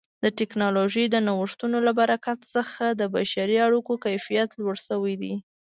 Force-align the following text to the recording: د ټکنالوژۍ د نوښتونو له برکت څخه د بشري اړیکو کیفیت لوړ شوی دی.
د 0.23 0.25
ټکنالوژۍ 0.39 1.05
د 1.11 1.15
نوښتونو 1.27 1.77
له 1.87 1.91
برکت 1.99 2.39
څخه 2.55 2.85
د 2.99 3.01
بشري 3.15 3.57
اړیکو 3.67 3.93
کیفیت 4.05 4.49
لوړ 4.61 4.75
شوی 4.87 5.15
دی. 5.21 5.33